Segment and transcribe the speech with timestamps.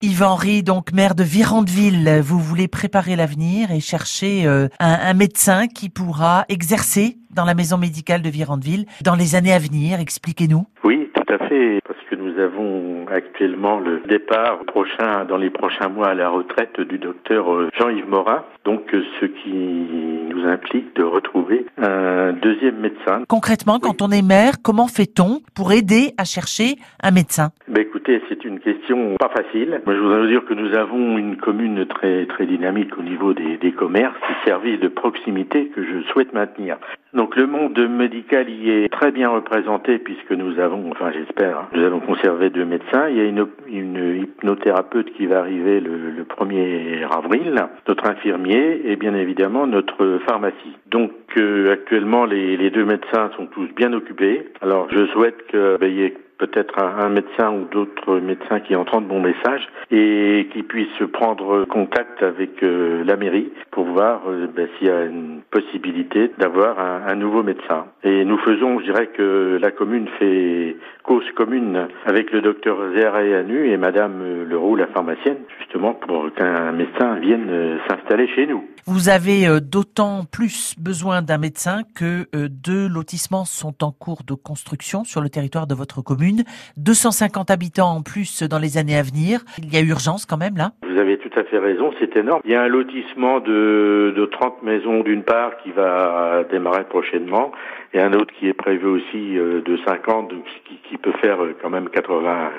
[0.00, 5.12] Yves Henry, donc maire de Virandeville, vous voulez préparer l'avenir et chercher euh, un, un,
[5.12, 9.98] médecin qui pourra exercer dans la maison médicale de Virandeville dans les années à venir.
[9.98, 10.66] Expliquez-nous.
[10.84, 15.88] Oui, tout à fait, parce que nous avons actuellement le départ prochain, dans les prochains
[15.88, 18.44] mois, à la retraite du docteur euh, Jean-Yves Morin.
[18.64, 23.22] Donc, euh, ce qui nous implique de retrouver un deuxième médecin.
[23.28, 27.50] Concrètement, quand on est maire, comment fait-on pour aider à chercher un médecin?
[27.68, 29.80] Ben Écoutez, c'est une question pas facile.
[29.86, 33.32] Moi, je voudrais vous dire que nous avons une commune très très dynamique au niveau
[33.34, 36.76] des, des commerces, des services de proximité que je souhaite maintenir.
[37.14, 41.68] Donc le monde médical y est très bien représenté puisque nous avons, enfin j'espère, hein,
[41.72, 43.08] nous allons conserver deux médecins.
[43.08, 48.82] Il y a une, une hypnothérapeute qui va arriver le, le 1er avril, notre infirmier
[48.84, 50.76] et bien évidemment notre pharmacie.
[50.90, 54.46] Donc euh, actuellement les, les, deux médecins sont tous bien occupés.
[54.60, 59.08] Alors je souhaite qu'il ben, y ait peut-être un, médecin ou d'autres médecins qui entendent
[59.08, 64.68] mon message et qui puissent prendre contact avec euh, la mairie pour voir euh, ben,
[64.78, 67.86] s'il y a une possibilité d'avoir un, nouveau médecin.
[68.04, 73.70] Et nous faisons, je dirais que la commune fait cause commune avec le docteur Zerayanu
[73.70, 78.64] et Madame Leroux, la pharmacienne, justement pour qu'un médecin vienne euh, s'installer chez nous.
[78.86, 85.04] Vous avez d'autant plus besoin d'un médecin que deux lotissements sont en cours de construction
[85.04, 86.27] sur le territoire de votre commune.
[86.76, 89.40] 250 habitants en plus dans les années à venir.
[89.58, 92.40] Il y a urgence quand même là Vous avez tout à fait raison, c'est énorme.
[92.44, 97.52] Il y a un lotissement de, de 30 maisons d'une part qui va démarrer prochainement
[97.94, 100.44] et un autre qui est prévu aussi de 50, donc
[100.88, 102.50] qui, peut faire quand même 80,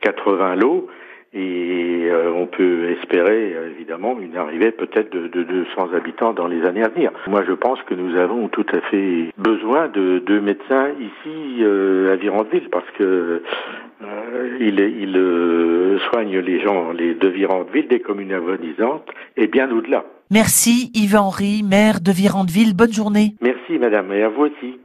[0.00, 0.88] 80 lots.
[1.38, 6.64] Et euh, on peut espérer évidemment une arrivée peut-être de, de 200 habitants dans les
[6.64, 7.10] années à venir.
[7.26, 12.14] Moi, je pense que nous avons tout à fait besoin de, de médecins ici euh,
[12.14, 13.42] à Virandeville parce que
[14.02, 19.70] euh, il, il euh, soigne les gens les de Virandeville, des communes avoisinantes et bien
[19.70, 20.04] au-delà.
[20.30, 22.74] Merci Yves Henry, maire de Virandeville.
[22.74, 23.34] Bonne journée.
[23.40, 24.74] Merci madame et à vous aussi.